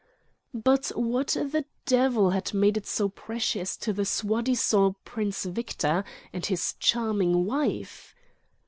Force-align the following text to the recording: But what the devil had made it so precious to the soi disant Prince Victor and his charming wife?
But 0.55 0.87
what 0.95 1.27
the 1.27 1.63
devil 1.85 2.31
had 2.31 2.55
made 2.55 2.75
it 2.75 2.87
so 2.87 3.07
precious 3.07 3.77
to 3.77 3.93
the 3.93 4.03
soi 4.03 4.41
disant 4.41 4.95
Prince 5.05 5.45
Victor 5.45 6.03
and 6.33 6.43
his 6.43 6.73
charming 6.79 7.45
wife? 7.45 8.15